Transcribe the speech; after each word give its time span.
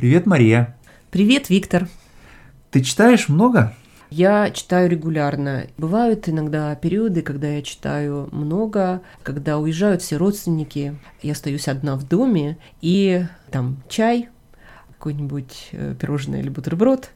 Привет, 0.00 0.24
Мария. 0.24 0.74
Привет, 1.10 1.50
Виктор. 1.50 1.86
Ты 2.70 2.80
читаешь 2.80 3.28
много? 3.28 3.74
Я 4.08 4.50
читаю 4.50 4.88
регулярно. 4.88 5.66
Бывают 5.76 6.26
иногда 6.26 6.74
периоды, 6.74 7.20
когда 7.20 7.48
я 7.48 7.60
читаю 7.60 8.26
много, 8.32 9.02
когда 9.22 9.58
уезжают 9.58 10.00
все 10.00 10.16
родственники, 10.16 10.96
я 11.20 11.32
остаюсь 11.32 11.68
одна 11.68 11.96
в 11.96 12.08
доме, 12.08 12.56
и 12.80 13.26
там 13.50 13.82
чай, 13.90 14.30
какой-нибудь 14.92 15.68
э, 15.72 15.94
пирожное 16.00 16.40
или 16.40 16.48
бутерброд 16.48 17.10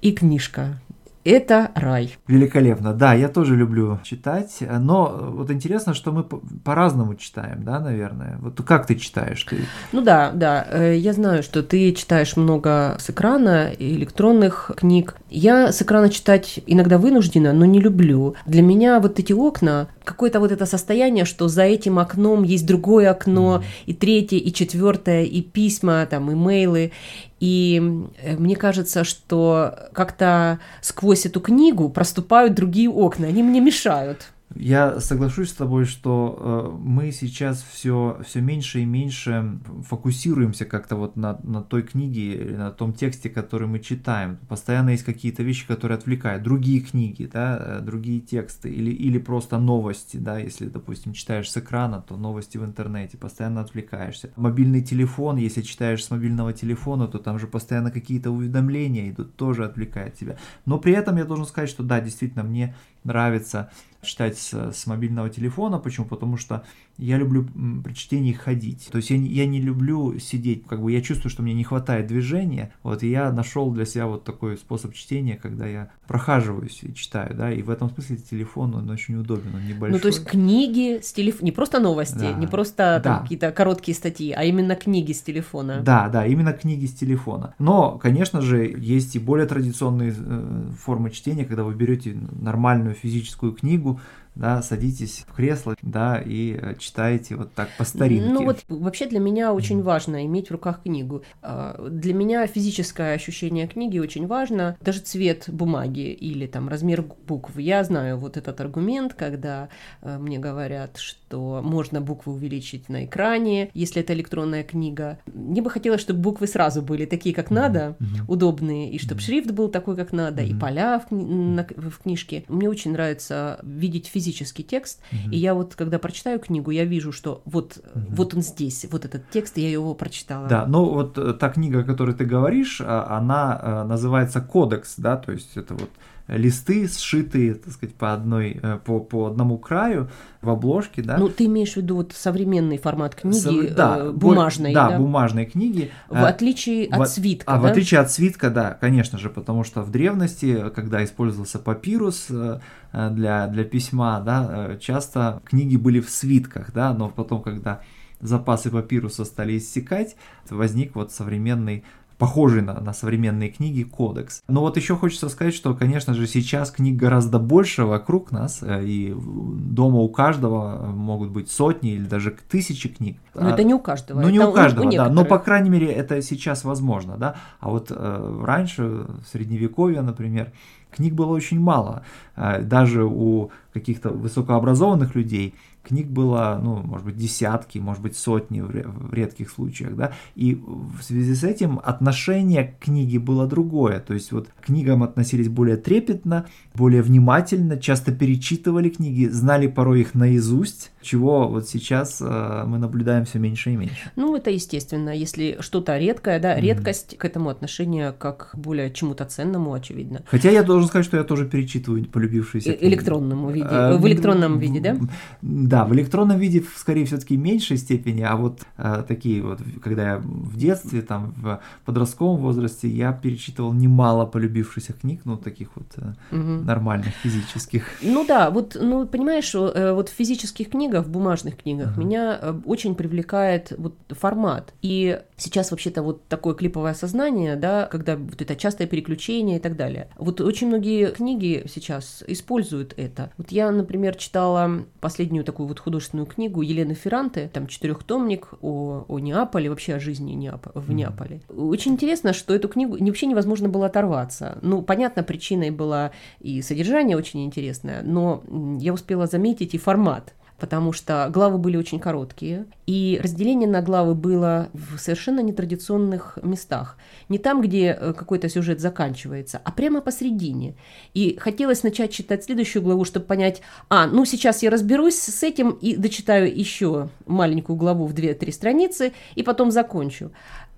и 0.00 0.12
книжка 0.12 0.80
это 1.24 1.70
рай. 1.74 2.16
Великолепно. 2.26 2.94
Да, 2.94 3.14
я 3.14 3.28
тоже 3.28 3.56
люблю 3.56 4.00
читать, 4.02 4.58
но 4.60 5.32
вот 5.32 5.50
интересно, 5.50 5.94
что 5.94 6.12
мы 6.12 6.24
по-разному 6.24 7.14
читаем, 7.14 7.62
да, 7.62 7.80
наверное. 7.80 8.38
Вот 8.40 8.60
как 8.62 8.86
ты 8.86 8.96
читаешь? 8.96 9.42
Ты... 9.44 9.58
Ну 9.92 10.00
да, 10.02 10.30
да. 10.32 10.66
Э, 10.70 10.96
я 10.96 11.12
знаю, 11.12 11.42
что 11.42 11.62
ты 11.62 11.92
читаешь 11.92 12.36
много 12.36 12.96
с 12.98 13.10
экрана, 13.10 13.70
электронных 13.78 14.70
книг. 14.76 15.16
Я 15.28 15.72
с 15.72 15.82
экрана 15.82 16.10
читать 16.10 16.60
иногда 16.66 16.98
вынуждена, 16.98 17.52
но 17.52 17.64
не 17.64 17.80
люблю. 17.80 18.34
Для 18.46 18.62
меня 18.62 19.00
вот 19.00 19.18
эти 19.18 19.32
окна, 19.32 19.88
какое-то 20.04 20.40
вот 20.40 20.52
это 20.52 20.66
состояние, 20.66 21.24
что 21.24 21.48
за 21.48 21.62
этим 21.62 21.98
окном 21.98 22.42
есть 22.42 22.66
другое 22.66 23.10
окно, 23.10 23.62
mm. 23.62 23.64
и 23.86 23.94
третье, 23.94 24.38
и 24.38 24.52
четвертое, 24.52 25.24
и 25.24 25.42
письма, 25.42 26.06
там, 26.06 26.32
имейлы. 26.32 26.92
И 27.40 27.80
э, 28.22 28.36
мне 28.36 28.54
кажется, 28.54 29.02
что 29.02 29.88
как-то 29.92 30.60
сквозь 30.82 31.26
эту 31.26 31.40
книгу 31.40 31.88
проступают 31.88 32.54
другие 32.54 32.90
окна, 32.90 33.26
они 33.26 33.42
мне 33.42 33.60
мешают. 33.60 34.26
Я 34.56 35.00
соглашусь 35.00 35.50
с 35.50 35.54
тобой, 35.54 35.84
что 35.84 36.72
э, 36.74 36.76
мы 36.76 37.12
сейчас 37.12 37.62
все, 37.62 38.20
все 38.26 38.40
меньше 38.40 38.80
и 38.80 38.84
меньше 38.84 39.60
фокусируемся 39.88 40.64
как-то 40.64 40.96
вот 40.96 41.16
на, 41.16 41.38
на 41.44 41.62
той 41.62 41.82
книге, 41.82 42.56
на 42.56 42.72
том 42.72 42.92
тексте, 42.92 43.30
который 43.30 43.68
мы 43.68 43.78
читаем. 43.78 44.38
Постоянно 44.48 44.90
есть 44.90 45.04
какие-то 45.04 45.44
вещи, 45.44 45.66
которые 45.66 45.96
отвлекают. 45.96 46.42
Другие 46.42 46.80
книги, 46.80 47.30
да, 47.32 47.58
э, 47.60 47.80
другие 47.80 48.20
тексты 48.20 48.70
или, 48.70 48.90
или 48.90 49.18
просто 49.18 49.58
новости, 49.58 50.16
да, 50.16 50.38
если, 50.38 50.66
допустим, 50.66 51.12
читаешь 51.12 51.48
с 51.48 51.56
экрана, 51.56 52.02
то 52.02 52.16
новости 52.16 52.58
в 52.58 52.64
интернете, 52.64 53.18
постоянно 53.18 53.60
отвлекаешься. 53.60 54.32
Мобильный 54.34 54.82
телефон, 54.82 55.36
если 55.36 55.62
читаешь 55.62 56.04
с 56.04 56.10
мобильного 56.10 56.52
телефона, 56.52 57.06
то 57.06 57.18
там 57.18 57.38
же 57.38 57.46
постоянно 57.46 57.92
какие-то 57.92 58.32
уведомления 58.32 59.10
идут, 59.10 59.36
тоже 59.36 59.64
отвлекает 59.64 60.14
тебя. 60.14 60.36
Но 60.66 60.78
при 60.78 60.92
этом 60.92 61.18
я 61.18 61.24
должен 61.24 61.46
сказать, 61.46 61.70
что 61.70 61.84
да, 61.84 62.00
действительно, 62.00 62.42
мне 62.42 62.74
нравится 63.04 63.70
читать 64.02 64.38
с, 64.38 64.72
с 64.72 64.86
мобильного 64.86 65.28
телефона. 65.28 65.78
Почему? 65.78 66.06
Потому 66.06 66.36
что 66.36 66.64
я 66.96 67.16
люблю 67.16 67.46
при 67.82 67.94
чтении 67.94 68.32
ходить. 68.32 68.88
То 68.90 68.98
есть 68.98 69.10
я, 69.10 69.16
я 69.16 69.46
не 69.46 69.60
люблю 69.60 70.18
сидеть, 70.18 70.66
как 70.66 70.82
бы 70.82 70.92
я 70.92 71.00
чувствую, 71.00 71.30
что 71.30 71.42
мне 71.42 71.54
не 71.54 71.64
хватает 71.64 72.06
движения. 72.06 72.72
Вот, 72.82 73.02
и 73.02 73.10
я 73.10 73.32
нашел 73.32 73.70
для 73.70 73.86
себя 73.86 74.06
вот 74.06 74.24
такой 74.24 74.56
способ 74.58 74.94
чтения, 74.94 75.38
когда 75.40 75.66
я 75.66 75.90
прохаживаюсь 76.06 76.80
и 76.82 76.94
читаю, 76.94 77.34
да, 77.34 77.52
и 77.52 77.62
в 77.62 77.70
этом 77.70 77.90
смысле 77.90 78.16
телефон, 78.16 78.74
он 78.74 78.90
очень 78.90 79.16
удобен, 79.16 79.54
он 79.54 79.66
небольшой. 79.66 79.92
Ну, 79.92 79.98
то 79.98 80.08
есть 80.08 80.24
книги 80.24 81.00
с 81.02 81.12
телефона, 81.12 81.44
не 81.44 81.52
просто 81.52 81.80
новости, 81.80 82.18
да. 82.18 82.32
не 82.32 82.46
просто 82.46 83.00
да. 83.02 83.18
какие-то 83.20 83.50
короткие 83.52 83.94
статьи, 83.94 84.32
а 84.32 84.44
именно 84.44 84.76
книги 84.76 85.12
с 85.12 85.22
телефона. 85.22 85.80
Да, 85.82 86.08
да, 86.08 86.26
именно 86.26 86.52
книги 86.52 86.86
с 86.86 86.92
телефона. 86.92 87.54
Но, 87.58 87.98
конечно 87.98 88.42
же, 88.42 88.74
есть 88.76 89.16
и 89.16 89.18
более 89.18 89.46
традиционные 89.46 90.14
э, 90.16 90.70
формы 90.78 91.10
чтения, 91.10 91.44
когда 91.44 91.64
вы 91.64 91.74
берете 91.74 92.16
нормальную 92.32 92.89
физическую 92.94 93.52
книгу, 93.52 94.00
да, 94.34 94.62
садитесь 94.62 95.24
в 95.28 95.34
кресло, 95.34 95.76
да, 95.82 96.22
и 96.24 96.56
э, 96.60 96.74
читаете 96.78 97.36
вот 97.36 97.52
так 97.52 97.68
по 97.76 97.84
старинке. 97.84 98.30
Ну 98.30 98.44
вот 98.44 98.64
вообще 98.68 99.06
для 99.06 99.18
меня 99.18 99.52
очень 99.52 99.82
важно 99.82 100.24
иметь 100.24 100.48
в 100.48 100.52
руках 100.52 100.82
книгу. 100.82 101.22
А, 101.42 101.88
для 101.88 102.14
меня 102.14 102.46
физическое 102.46 103.14
ощущение 103.14 103.66
книги 103.66 103.98
очень 103.98 104.26
важно, 104.26 104.76
даже 104.80 105.00
цвет 105.00 105.44
бумаги 105.48 106.12
или 106.12 106.46
там 106.46 106.68
размер 106.68 107.04
букв. 107.26 107.58
Я 107.58 107.84
знаю 107.84 108.18
вот 108.18 108.36
этот 108.36 108.60
аргумент, 108.60 109.14
когда 109.14 109.68
э, 110.00 110.16
мне 110.18 110.38
говорят, 110.38 110.96
что 110.96 111.60
можно 111.62 112.00
буквы 112.00 112.32
увеличить 112.32 112.88
на 112.88 113.04
экране, 113.04 113.70
если 113.74 114.00
это 114.00 114.14
электронная 114.14 114.62
книга. 114.62 115.18
Мне 115.26 115.60
бы 115.60 115.70
хотелось, 115.70 116.00
чтобы 116.00 116.20
буквы 116.20 116.46
сразу 116.46 116.82
были 116.82 117.04
такие, 117.04 117.34
как 117.34 117.50
надо, 117.50 117.96
mm-hmm. 117.98 118.24
удобные, 118.28 118.90
и 118.90 118.98
чтобы 118.98 119.20
mm-hmm. 119.20 119.24
шрифт 119.24 119.50
был 119.50 119.68
такой, 119.68 119.96
как 119.96 120.12
надо, 120.12 120.42
mm-hmm. 120.42 120.56
и 120.56 120.58
поля 120.58 120.98
в, 120.98 121.12
кни- 121.12 121.90
в 121.90 122.02
книжке. 122.02 122.44
Мне 122.48 122.68
очень 122.68 122.92
нравится 122.92 123.60
видеть 123.62 124.06
физически 124.06 124.19
физический 124.20 124.62
текст, 124.62 125.00
угу. 125.12 125.32
и 125.32 125.36
я 125.38 125.54
вот, 125.54 125.74
когда 125.74 125.98
прочитаю 125.98 126.38
книгу, 126.38 126.70
я 126.70 126.84
вижу, 126.84 127.12
что 127.12 127.40
вот, 127.46 127.78
угу. 127.78 128.04
вот 128.10 128.34
он 128.34 128.42
здесь, 128.42 128.86
вот 128.90 129.04
этот 129.04 129.30
текст, 129.30 129.56
и 129.58 129.62
я 129.62 129.70
его 129.70 129.94
прочитала. 129.94 130.46
Да, 130.46 130.66
ну 130.66 130.84
вот 130.84 131.16
э, 131.16 131.32
та 131.32 131.48
книга, 131.48 131.80
о 131.80 131.84
которой 131.84 132.14
ты 132.14 132.24
говоришь, 132.24 132.82
а, 132.84 133.16
она 133.18 133.60
э, 133.62 133.84
называется 133.84 134.40
«Кодекс», 134.40 134.94
да, 134.98 135.16
то 135.16 135.32
есть 135.32 135.56
это 135.56 135.74
вот 135.74 135.90
листы, 136.36 136.88
сшитые, 136.88 137.54
так 137.54 137.72
сказать, 137.72 137.94
по 137.94 138.12
одной, 138.12 138.58
э, 138.62 138.78
по, 138.84 139.00
по 139.00 139.26
одному 139.26 139.58
краю 139.58 140.08
в 140.40 140.50
обложке, 140.50 141.02
да. 141.02 141.18
Ну, 141.18 141.28
ты 141.28 141.46
имеешь 141.46 141.72
в 141.72 141.76
виду 141.76 141.96
вот 141.96 142.12
современный 142.12 142.78
формат 142.78 143.14
книги, 143.14 143.68
Со, 143.68 143.74
да, 143.74 143.98
э, 143.98 144.10
бумажной, 144.12 144.72
да? 144.72 144.90
Да, 144.90 144.98
бумажной 144.98 145.46
книги. 145.46 145.90
В 146.08 146.24
отличие 146.24 146.88
в, 146.88 147.00
от 147.00 147.10
свитка, 147.10 147.52
А 147.52 147.56
да? 147.56 147.62
в 147.62 147.66
отличие 147.66 148.00
от 148.00 148.10
свитка, 148.10 148.50
да, 148.50 148.74
конечно 148.80 149.18
же, 149.18 149.28
потому 149.28 149.64
что 149.64 149.82
в 149.82 149.90
древности, 149.90 150.70
когда 150.74 151.04
использовался 151.04 151.58
папирус 151.58 152.26
э, 152.30 152.60
для, 152.92 153.46
для 153.48 153.64
письма, 153.64 154.20
да, 154.20 154.76
часто 154.80 155.42
книги 155.44 155.76
были 155.76 156.00
в 156.00 156.10
свитках, 156.10 156.72
да, 156.72 156.94
но 156.94 157.08
потом, 157.08 157.42
когда 157.42 157.80
запасы 158.20 158.70
папируса 158.70 159.24
стали 159.24 159.58
иссякать, 159.58 160.16
возник 160.48 160.94
вот 160.94 161.12
современный 161.12 161.84
похожий 162.20 162.60
на, 162.60 162.78
на 162.80 162.92
современные 162.92 163.48
книги 163.48 163.82
кодекс. 163.82 164.42
Но 164.46 164.60
вот 164.60 164.76
еще 164.76 164.94
хочется 164.94 165.30
сказать, 165.30 165.54
что, 165.54 165.74
конечно 165.74 166.12
же, 166.12 166.26
сейчас 166.26 166.70
книг 166.70 166.96
гораздо 166.96 167.38
больше 167.38 167.84
вокруг 167.84 168.30
нас, 168.30 168.62
э, 168.62 168.84
и 168.84 169.14
дома 169.16 170.00
у 170.00 170.08
каждого 170.10 170.86
могут 170.92 171.30
быть 171.30 171.50
сотни 171.50 171.94
или 171.94 172.04
даже 172.04 172.36
тысячи 172.48 172.90
книг. 172.90 173.18
Но 173.34 173.48
а, 173.48 173.52
это 173.52 173.64
не 173.64 173.72
у 173.72 173.78
каждого. 173.78 174.20
Ну, 174.20 174.28
не 174.28 174.38
у 174.38 174.52
каждого, 174.52 174.86
у 174.86 174.92
да, 174.92 175.08
но, 175.08 175.24
по 175.24 175.38
крайней 175.38 175.70
мере, 175.70 175.86
это 175.86 176.20
сейчас 176.20 176.64
возможно, 176.64 177.16
да. 177.16 177.36
А 177.58 177.70
вот 177.70 177.86
э, 177.90 178.42
раньше, 178.44 178.82
в 178.82 179.26
Средневековье, 179.32 180.02
например, 180.02 180.52
книг 180.90 181.14
было 181.14 181.32
очень 181.32 181.60
мало. 181.60 182.02
Э, 182.36 182.62
даже 182.62 183.04
у 183.04 183.50
каких-то 183.72 184.10
высокообразованных 184.10 185.14
людей– 185.14 185.54
книг 185.82 186.08
было, 186.08 186.58
ну, 186.62 186.76
может 186.76 187.06
быть, 187.06 187.16
десятки, 187.16 187.78
может 187.78 188.02
быть, 188.02 188.16
сотни 188.16 188.60
в 188.60 189.12
редких 189.12 189.50
случаях, 189.50 189.96
да, 189.96 190.12
и 190.34 190.54
в 190.54 191.02
связи 191.02 191.34
с 191.34 191.42
этим 191.42 191.80
отношение 191.82 192.64
к 192.64 192.84
книге 192.84 193.18
было 193.18 193.46
другое, 193.46 194.00
то 194.00 194.14
есть 194.14 194.32
вот 194.32 194.48
к 194.48 194.66
книгам 194.66 195.02
относились 195.02 195.48
более 195.48 195.76
трепетно, 195.76 196.46
более 196.74 197.02
внимательно, 197.02 197.78
часто 197.78 198.12
перечитывали 198.12 198.90
книги, 198.90 199.26
знали 199.26 199.66
порой 199.66 200.02
их 200.02 200.14
наизусть, 200.14 200.92
чего 201.02 201.48
вот 201.48 201.68
сейчас 201.68 202.18
э, 202.20 202.64
мы 202.66 202.78
наблюдаем 202.78 203.24
все 203.24 203.38
меньше 203.38 203.72
и 203.72 203.76
меньше. 203.76 204.12
Ну, 204.16 204.36
это 204.36 204.50
естественно, 204.50 205.10
если 205.10 205.56
что-то 205.60 205.98
редкое, 205.98 206.38
да, 206.38 206.56
mm-hmm. 206.56 206.60
редкость 206.60 207.16
к 207.16 207.24
этому 207.24 207.48
отношение 207.48 208.12
как 208.12 208.50
к 208.52 208.56
более 208.56 208.92
чему-то 208.92 209.24
ценному, 209.24 209.72
очевидно. 209.72 210.22
Хотя 210.26 210.50
я 210.50 210.62
должен 210.62 210.79
сказать, 210.86 211.06
что 211.06 211.16
я 211.16 211.24
тоже 211.24 211.46
перечитываю 211.46 212.04
полюбившиеся 212.04 212.74
книги. 212.74 212.92
Электронному 212.92 213.50
виде, 213.50 213.66
э, 213.70 213.96
в 213.96 214.06
электронном 214.06 214.58
виде, 214.58 214.80
да? 214.80 214.96
Да, 215.42 215.84
в 215.84 215.94
электронном 215.94 216.38
виде, 216.38 216.64
скорее, 216.76 217.04
все-таки 217.06 217.36
меньшей 217.36 217.76
степени, 217.76 218.22
а 218.22 218.36
вот 218.36 218.60
э, 218.76 219.04
такие 219.06 219.42
вот, 219.42 219.60
когда 219.82 220.12
я 220.12 220.18
в 220.18 220.56
детстве, 220.56 221.02
там, 221.02 221.34
в 221.36 221.60
подростковом 221.84 222.40
возрасте, 222.40 222.88
я 222.88 223.12
перечитывал 223.12 223.72
немало 223.72 224.26
полюбившихся 224.26 224.92
книг, 224.92 225.20
ну, 225.24 225.36
таких 225.36 225.68
вот 225.74 225.86
э, 225.96 226.36
угу. 226.36 226.64
нормальных, 226.64 227.14
физических. 227.22 227.84
Ну 228.02 228.24
да, 228.26 228.50
вот, 228.50 228.76
ну, 228.80 229.06
понимаешь, 229.06 229.54
э, 229.54 229.92
вот 229.92 230.08
в 230.08 230.12
физических 230.12 230.70
книгах, 230.70 231.06
в 231.06 231.10
бумажных 231.10 231.56
книгах 231.56 231.92
угу. 231.92 232.00
меня 232.06 232.38
э, 232.40 232.60
очень 232.64 232.94
привлекает 232.94 233.72
вот 233.76 233.94
формат. 234.10 234.72
И 234.82 235.20
сейчас 235.36 235.70
вообще-то 235.70 236.02
вот 236.02 236.26
такое 236.28 236.54
клиповое 236.54 236.94
сознание, 236.94 237.56
да, 237.56 237.86
когда 237.86 238.16
вот 238.16 238.40
это 238.40 238.56
частое 238.56 238.86
переключение 238.86 239.56
и 239.56 239.60
так 239.60 239.76
далее. 239.76 240.08
Вот 240.16 240.40
очень 240.40 240.68
многие 240.70 241.10
книги 241.10 241.64
сейчас 241.68 242.22
используют 242.26 242.94
это. 242.96 243.32
Вот 243.36 243.50
я, 243.50 243.70
например, 243.70 244.14
читала 244.14 244.84
последнюю 245.00 245.44
такую 245.44 245.66
вот 245.66 245.80
художественную 245.80 246.26
книгу 246.26 246.62
Елены 246.62 246.94
Ферранте, 246.94 247.50
там 247.52 247.66
четырехтомник 247.66 248.54
о, 248.62 249.04
о 249.08 249.18
Неаполе, 249.18 249.68
вообще 249.68 249.94
о 249.94 250.00
жизни 250.00 250.32
Неап... 250.32 250.68
в 250.74 250.92
Неаполе. 250.92 251.42
Очень 251.48 251.92
интересно, 251.92 252.32
что 252.32 252.54
эту 252.54 252.68
книгу 252.68 252.96
вообще 252.98 253.26
невозможно 253.26 253.68
было 253.68 253.86
оторваться. 253.86 254.58
Ну, 254.62 254.82
понятно, 254.82 255.22
причиной 255.22 255.70
была 255.70 256.12
и 256.38 256.62
содержание 256.62 257.16
очень 257.16 257.44
интересное, 257.44 258.02
но 258.02 258.44
я 258.80 258.92
успела 258.92 259.26
заметить 259.26 259.74
и 259.74 259.78
формат 259.78 260.34
потому 260.60 260.92
что 260.92 261.28
главы 261.32 261.58
были 261.58 261.76
очень 261.76 261.98
короткие, 261.98 262.66
и 262.86 263.18
разделение 263.22 263.68
на 263.68 263.80
главы 263.80 264.14
было 264.14 264.68
в 264.72 264.98
совершенно 264.98 265.40
нетрадиционных 265.40 266.38
местах. 266.42 266.96
Не 267.28 267.38
там, 267.38 267.62
где 267.62 267.96
э, 267.98 268.12
какой-то 268.12 268.48
сюжет 268.48 268.80
заканчивается, 268.80 269.60
а 269.64 269.72
прямо 269.72 270.00
посередине. 270.00 270.74
И 271.14 271.36
хотелось 271.40 271.82
начать 271.82 272.12
читать 272.12 272.44
следующую 272.44 272.82
главу, 272.82 273.04
чтобы 273.04 273.26
понять, 273.26 273.62
а, 273.88 274.06
ну 274.06 274.24
сейчас 274.24 274.62
я 274.62 274.70
разберусь 274.70 275.16
с 275.16 275.42
этим 275.42 275.70
и 275.70 275.96
дочитаю 275.96 276.54
еще 276.54 277.08
маленькую 277.26 277.76
главу 277.76 278.06
в 278.06 278.14
2-3 278.14 278.52
страницы, 278.52 279.12
и 279.34 279.42
потом 279.42 279.70
закончу. 279.70 280.30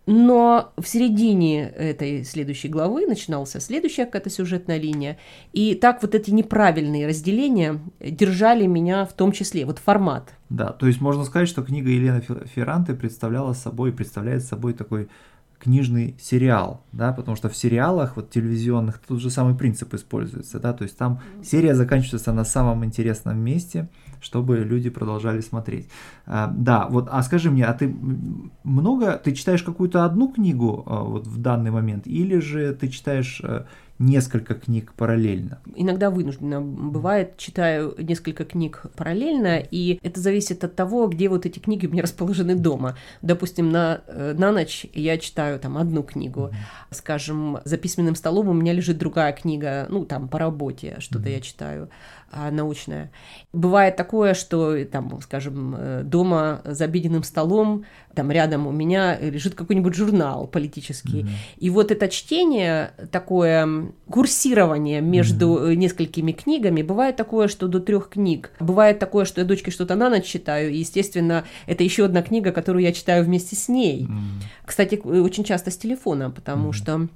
Но 0.06 0.72
в 0.76 0.86
середине 0.88 1.68
этой 1.68 2.24
следующей 2.24 2.68
главы 2.68 3.06
начинался 3.06 3.60
следующая 3.60 4.04
какая-то 4.04 4.30
сюжетная 4.30 4.78
линия. 4.78 5.16
И 5.52 5.74
так 5.74 6.02
вот 6.02 6.14
эти 6.14 6.30
неправильные 6.30 7.06
разделения 7.06 7.78
держали 8.00 8.66
меня 8.66 9.04
в 9.04 9.12
том 9.12 9.30
числе, 9.32 9.64
вот 9.64 9.78
формат. 9.78 10.34
Да, 10.48 10.72
то 10.72 10.86
есть 10.86 11.00
можно 11.00 11.24
сказать, 11.24 11.48
что 11.48 11.62
книга 11.62 11.90
Елены 11.90 12.22
Ферранты 12.54 12.94
представляла 12.94 13.52
собой, 13.52 13.92
представляет 13.92 14.44
собой 14.44 14.72
такой 14.72 15.08
книжный 15.62 16.16
сериал, 16.20 16.82
да, 16.90 17.12
потому 17.12 17.36
что 17.36 17.48
в 17.48 17.56
сериалах 17.56 18.16
вот 18.16 18.30
телевизионных 18.30 18.98
тот 18.98 19.20
же 19.20 19.30
самый 19.30 19.54
принцип 19.54 19.94
используется, 19.94 20.58
да, 20.58 20.72
то 20.72 20.82
есть 20.82 20.98
там 20.98 21.20
серия 21.44 21.76
заканчивается 21.76 22.32
на 22.32 22.44
самом 22.44 22.84
интересном 22.84 23.38
месте, 23.38 23.88
чтобы 24.22 24.58
люди 24.58 24.88
продолжали 24.90 25.40
смотреть. 25.40 25.88
А, 26.26 26.46
да, 26.46 26.86
вот, 26.88 27.08
а 27.10 27.22
скажи 27.22 27.50
мне, 27.50 27.64
а 27.66 27.74
ты 27.74 27.94
много, 28.64 29.20
ты 29.22 29.32
читаешь 29.32 29.62
какую-то 29.62 30.04
одну 30.04 30.32
книгу 30.32 30.84
а, 30.86 31.02
вот 31.02 31.26
в 31.26 31.38
данный 31.40 31.70
момент, 31.70 32.06
или 32.06 32.38
же 32.38 32.72
ты 32.74 32.88
читаешь 32.88 33.40
а, 33.44 33.66
несколько 34.02 34.54
книг 34.54 34.92
параллельно? 34.96 35.60
Иногда 35.74 36.10
вынуждена 36.10 36.60
бывает, 36.60 37.36
читаю 37.36 37.94
несколько 37.98 38.44
книг 38.44 38.82
параллельно, 38.96 39.58
и 39.58 39.98
это 40.02 40.20
зависит 40.20 40.64
от 40.64 40.74
того, 40.74 41.06
где 41.06 41.28
вот 41.28 41.46
эти 41.46 41.58
книги 41.58 41.86
у 41.86 41.90
меня 41.90 42.02
расположены 42.02 42.54
дома. 42.54 42.96
Допустим, 43.22 43.70
на, 43.70 44.02
э, 44.06 44.34
на 44.36 44.52
ночь 44.52 44.86
я 44.92 45.18
читаю 45.18 45.58
там 45.58 45.78
одну 45.78 46.02
книгу, 46.02 46.50
mm-hmm. 46.52 46.94
скажем, 46.94 47.58
за 47.64 47.76
письменным 47.76 48.16
столом 48.16 48.48
у 48.48 48.52
меня 48.52 48.72
лежит 48.72 48.98
другая 48.98 49.32
книга, 49.32 49.86
ну 49.88 50.04
там 50.04 50.28
по 50.28 50.38
работе 50.38 50.96
что-то 50.98 51.28
mm-hmm. 51.28 51.34
я 51.34 51.40
читаю 51.40 51.90
а, 52.30 52.50
научная. 52.50 53.12
Бывает 53.52 53.96
такое, 53.96 54.34
что 54.34 54.82
там, 54.86 55.20
скажем, 55.20 55.74
э, 55.76 56.02
дома 56.02 56.62
за 56.64 56.84
обеденным 56.84 57.22
столом, 57.22 57.84
там 58.14 58.30
рядом 58.30 58.66
у 58.66 58.72
меня 58.72 59.18
лежит 59.18 59.54
какой-нибудь 59.54 59.94
журнал 59.94 60.46
политический. 60.46 61.22
Mm-hmm. 61.22 61.58
И 61.58 61.70
вот 61.70 61.90
это 61.90 62.08
чтение, 62.08 62.92
такое 63.10 63.91
курсирование 64.08 65.00
между 65.00 65.46
mm-hmm. 65.46 65.74
несколькими 65.76 66.32
книгами, 66.32 66.82
бывает 66.82 67.16
такое, 67.16 67.48
что 67.48 67.68
до 67.68 67.80
трех 67.80 68.10
книг. 68.10 68.50
Бывает 68.60 68.98
такое, 68.98 69.24
что 69.24 69.40
я 69.40 69.46
дочке 69.46 69.70
что-то 69.70 69.94
на 69.94 70.10
ночь 70.10 70.24
читаю, 70.24 70.70
и, 70.70 70.78
естественно, 70.78 71.44
это 71.66 71.84
еще 71.84 72.04
одна 72.04 72.22
книга, 72.22 72.52
которую 72.52 72.82
я 72.82 72.92
читаю 72.92 73.24
вместе 73.24 73.56
с 73.56 73.68
ней. 73.68 74.02
Mm-hmm. 74.02 74.66
Кстати, 74.66 74.96
очень 74.96 75.44
часто 75.44 75.70
с 75.70 75.76
телефона, 75.76 76.30
потому 76.30 76.70
mm-hmm. 76.70 76.72
что 76.72 77.08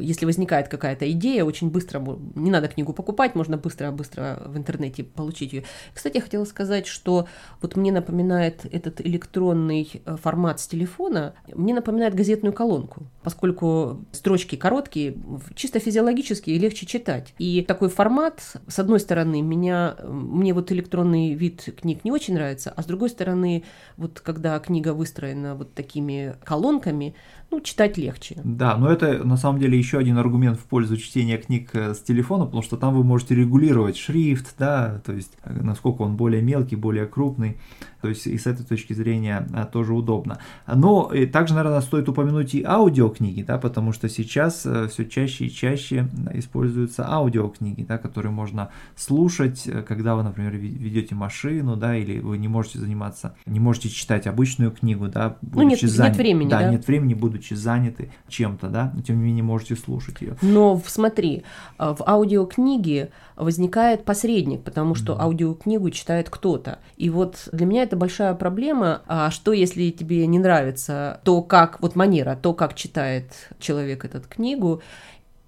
если 0.00 0.26
возникает 0.26 0.68
какая-то 0.68 1.10
идея, 1.12 1.44
очень 1.44 1.70
быстро, 1.70 2.00
не 2.34 2.50
надо 2.50 2.68
книгу 2.68 2.92
покупать, 2.92 3.34
можно 3.34 3.56
быстро-быстро 3.56 4.42
в 4.46 4.56
интернете 4.56 5.04
получить 5.04 5.52
ее. 5.52 5.64
Кстати, 5.94 6.16
я 6.16 6.22
хотела 6.22 6.44
сказать, 6.44 6.86
что 6.86 7.26
вот 7.60 7.76
мне 7.76 7.92
напоминает 7.92 8.66
этот 8.70 9.00
электронный 9.00 10.02
э, 10.04 10.16
формат 10.16 10.60
с 10.60 10.66
телефона, 10.66 11.34
мне 11.54 11.74
напоминает 11.74 12.14
газетную 12.14 12.52
колонку, 12.52 13.06
поскольку 13.22 14.04
строчки 14.12 14.56
короткие, 14.56 15.16
чисто 15.54 15.78
физиологически 15.78 16.50
легче 16.50 16.86
читать. 16.86 17.34
И 17.38 17.62
такой 17.62 17.88
формат, 17.88 18.40
с 18.66 18.78
одной 18.78 19.00
стороны, 19.00 19.42
меня, 19.42 19.96
мне 20.04 20.54
вот 20.54 20.72
электронный 20.72 21.34
вид 21.34 21.68
книг 21.80 22.04
не 22.04 22.12
очень 22.12 22.34
нравится, 22.34 22.72
а 22.74 22.82
с 22.82 22.86
другой 22.86 23.10
стороны, 23.10 23.64
вот 23.96 24.20
когда 24.20 24.58
книга 24.58 24.94
выстроена 24.94 25.54
вот 25.54 25.74
такими 25.74 26.36
колонками, 26.44 27.14
ну, 27.50 27.60
читать 27.60 27.98
легче. 27.98 28.36
Да, 28.44 28.76
но 28.76 28.90
это 28.90 29.24
на 29.24 29.36
самом 29.36 29.58
деле 29.58 29.76
еще 29.76 29.98
один 29.98 30.18
аргумент 30.18 30.58
в 30.58 30.64
пользу 30.64 30.96
чтения 30.96 31.36
книг 31.36 31.70
э, 31.72 31.94
с 31.94 31.98
телефона, 31.98 32.44
потому 32.44 32.62
что 32.62 32.76
там 32.76 32.94
вы 32.94 33.02
можете 33.02 33.34
регулировать 33.34 33.96
шрифт, 33.96 34.54
да, 34.56 35.00
то 35.04 35.12
есть 35.12 35.32
э, 35.42 35.52
насколько 35.60 36.02
он 36.02 36.16
более 36.16 36.42
мелкий, 36.42 36.76
более 36.76 37.06
крупный, 37.06 37.56
то 38.02 38.08
есть 38.08 38.26
и 38.26 38.38
с 38.38 38.46
этой 38.46 38.64
точки 38.64 38.92
зрения 38.92 39.48
э, 39.52 39.66
тоже 39.70 39.94
удобно. 39.94 40.38
Но 40.72 41.10
и 41.12 41.26
также, 41.26 41.54
наверное, 41.54 41.80
стоит 41.80 42.08
упомянуть 42.08 42.54
и 42.54 42.62
аудиокниги, 42.62 43.42
да, 43.42 43.58
потому 43.58 43.92
что 43.92 44.08
сейчас 44.08 44.60
все 44.60 45.04
чаще 45.06 45.46
и 45.46 45.50
чаще 45.50 46.08
используются 46.32 47.08
аудиокниги, 47.08 47.82
да, 47.82 47.98
которые 47.98 48.30
можно 48.30 48.70
слушать, 48.94 49.68
когда 49.88 50.14
вы, 50.14 50.22
например, 50.22 50.52
ведете 50.52 51.16
машину, 51.16 51.76
да, 51.76 51.96
или 51.96 52.20
вы 52.20 52.38
не 52.38 52.48
можете 52.48 52.78
заниматься, 52.78 53.34
не 53.46 53.58
можете 53.58 53.88
читать 53.88 54.28
обычную 54.28 54.70
книгу, 54.70 55.08
да, 55.08 55.36
ну, 55.42 55.62
нет, 55.62 55.80
занят, 55.80 56.12
нет 56.12 56.16
времени, 56.16 56.48
да, 56.48 56.60
да, 56.60 56.70
нет 56.70 56.86
времени, 56.86 57.14
буду 57.14 57.39
будучи 57.40 57.54
заняты 57.54 58.12
чем-то, 58.28 58.68
да, 58.68 58.92
но 58.94 59.02
тем 59.02 59.18
не 59.18 59.24
менее 59.24 59.42
можете 59.42 59.74
слушать 59.74 60.20
ее. 60.20 60.36
Но 60.42 60.80
смотри, 60.86 61.42
э, 61.78 61.94
в 61.98 62.02
аудиокниге 62.06 63.10
возникает 63.36 64.04
посредник, 64.04 64.62
потому 64.62 64.94
что 64.94 65.14
mm-hmm. 65.14 65.20
аудиокнигу 65.20 65.90
читает 65.90 66.28
кто-то. 66.28 66.78
И 66.98 67.08
вот 67.08 67.48
для 67.52 67.66
меня 67.66 67.82
это 67.82 67.96
большая 67.96 68.34
проблема. 68.34 69.00
А 69.06 69.30
что, 69.30 69.52
если 69.52 69.90
тебе 69.90 70.26
не 70.26 70.38
нравится 70.38 71.20
то, 71.24 71.42
как, 71.42 71.80
вот 71.80 71.96
манера, 71.96 72.38
то, 72.40 72.52
как 72.52 72.74
читает 72.74 73.32
человек 73.58 74.04
эту 74.04 74.20
книгу, 74.28 74.82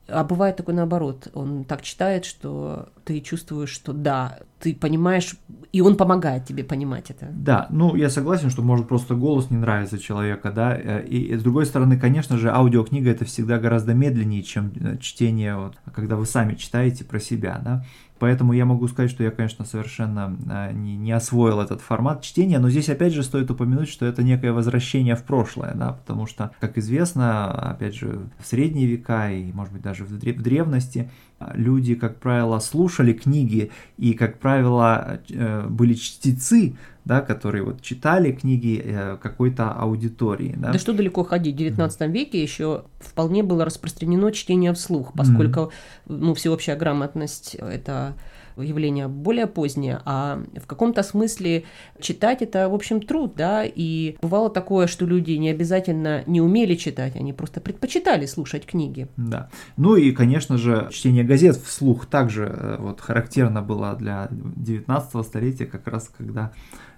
а 0.08 0.24
бывает 0.24 0.56
такой 0.56 0.74
наоборот, 0.74 1.28
он 1.34 1.64
так 1.64 1.82
читает, 1.82 2.24
что 2.24 2.88
ты 3.04 3.20
чувствуешь, 3.20 3.70
что 3.70 3.92
да, 3.92 4.38
ты 4.60 4.74
понимаешь, 4.74 5.34
и 5.72 5.80
он 5.80 5.96
помогает 5.96 6.46
тебе 6.46 6.64
понимать 6.64 7.10
это. 7.10 7.28
Да, 7.32 7.66
ну 7.70 7.96
я 7.96 8.08
согласен, 8.10 8.50
что 8.50 8.62
может 8.62 8.88
просто 8.88 9.14
голос 9.14 9.50
не 9.50 9.56
нравится 9.56 9.98
человека, 9.98 10.52
да, 10.52 10.76
э, 10.76 11.04
и, 11.06 11.22
и 11.32 11.36
с 11.36 11.42
другой 11.42 11.66
стороны, 11.66 11.98
конечно 11.98 12.38
же, 12.38 12.50
аудиокнига 12.50 13.10
это 13.10 13.24
всегда 13.24 13.58
гораздо 13.58 13.94
медленнее, 13.94 14.42
чем 14.42 14.72
э, 14.80 14.98
чтение, 14.98 15.56
вот, 15.56 15.76
когда 15.94 16.16
вы 16.16 16.26
сами 16.26 16.54
читаете 16.54 17.04
про 17.04 17.18
себя, 17.18 17.60
да. 17.64 17.84
Поэтому 18.22 18.52
я 18.52 18.64
могу 18.64 18.86
сказать, 18.86 19.10
что 19.10 19.24
я, 19.24 19.32
конечно, 19.32 19.64
совершенно 19.64 20.38
а, 20.48 20.70
не, 20.70 20.94
не 20.96 21.10
освоил 21.10 21.60
этот 21.60 21.80
формат 21.80 22.22
чтения, 22.22 22.60
но 22.60 22.70
здесь 22.70 22.88
опять 22.88 23.12
же 23.12 23.24
стоит 23.24 23.50
упомянуть, 23.50 23.88
что 23.88 24.06
это 24.06 24.22
некое 24.22 24.52
возвращение 24.52 25.16
в 25.16 25.24
прошлое, 25.24 25.74
да, 25.74 25.94
потому 25.94 26.28
что, 26.28 26.52
как 26.60 26.78
известно, 26.78 27.50
опять 27.50 27.96
же, 27.96 28.20
в 28.38 28.46
средние 28.46 28.86
века 28.86 29.32
и, 29.32 29.52
может 29.52 29.72
быть, 29.72 29.82
даже 29.82 30.04
в 30.04 30.16
древности 30.16 31.10
люди, 31.54 31.96
как 31.96 32.20
правило, 32.20 32.60
слушали 32.60 32.91
книги 33.12 33.70
и, 33.98 34.14
как 34.14 34.38
правило, 34.38 35.20
э, 35.30 35.66
были 35.68 35.94
чтецы, 35.94 36.76
да, 37.04 37.20
которые 37.20 37.64
вот 37.64 37.82
читали 37.82 38.32
книги 38.32 38.80
э, 38.84 39.16
какой-то 39.20 39.72
аудитории. 39.72 40.54
Да? 40.56 40.72
да 40.72 40.78
что 40.78 40.92
далеко 40.92 41.24
ходить, 41.24 41.54
в 41.54 41.58
19 41.58 42.00
mm-hmm. 42.00 42.10
веке 42.12 42.42
еще 42.42 42.84
вполне 43.00 43.42
было 43.42 43.64
распространено 43.64 44.30
чтение 44.32 44.72
вслух, 44.72 45.12
поскольку 45.14 45.60
mm-hmm. 45.60 45.72
ну, 46.06 46.34
всеобщая 46.34 46.76
грамотность– 46.76 47.54
это 47.56 48.14
явление 48.56 49.08
более 49.08 49.46
позднее, 49.46 50.00
а 50.04 50.42
в 50.56 50.66
каком-то 50.66 51.02
смысле 51.02 51.64
читать 52.00 52.42
это, 52.42 52.68
в 52.68 52.74
общем, 52.74 53.00
труд, 53.00 53.34
да, 53.36 53.64
и 53.64 54.16
бывало 54.20 54.50
такое, 54.50 54.86
что 54.86 55.06
люди 55.06 55.32
не 55.32 55.50
обязательно 55.50 56.22
не 56.26 56.40
умели 56.40 56.74
читать, 56.74 57.16
они 57.16 57.32
просто 57.32 57.60
предпочитали 57.60 58.26
слушать 58.26 58.66
книги. 58.66 59.08
Да. 59.16 59.48
Ну 59.76 59.96
и, 59.96 60.12
конечно 60.12 60.58
же, 60.58 60.88
чтение 60.92 61.24
газет 61.24 61.56
вслух 61.56 62.06
также 62.06 62.44
э, 62.44 62.76
вот 62.78 63.00
характерно 63.00 63.62
было 63.62 63.94
для 63.94 64.28
19 64.30 65.26
столетия, 65.26 65.66
как 65.66 65.86
раз 65.86 66.10
когда 66.16 66.52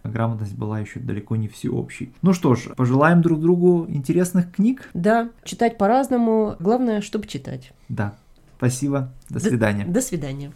грамотность 0.04 0.54
была 0.54 0.80
еще 0.80 1.00
далеко 1.00 1.36
не 1.36 1.48
всеобщей. 1.48 2.12
Ну 2.22 2.32
что 2.32 2.54
ж, 2.54 2.68
пожелаем 2.76 3.22
друг 3.22 3.40
другу 3.40 3.86
интересных 3.88 4.52
книг. 4.52 4.88
Да, 4.94 5.30
читать 5.44 5.78
по-разному, 5.78 6.56
главное, 6.60 7.00
чтобы 7.00 7.26
читать. 7.26 7.72
Да, 7.88 8.14
спасибо, 8.58 9.12
до 9.28 9.40
свидания. 9.40 9.84
До, 9.84 9.92
до 9.92 10.00
свидания. 10.02 10.52